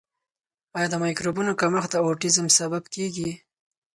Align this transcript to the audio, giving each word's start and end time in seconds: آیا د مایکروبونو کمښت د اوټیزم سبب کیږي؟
آیا 0.77 0.87
د 0.91 0.95
مایکروبونو 1.03 1.57
کمښت 1.61 1.89
د 1.91 1.95
اوټیزم 2.05 2.47
سبب 2.59 2.83
کیږي؟ 2.95 3.31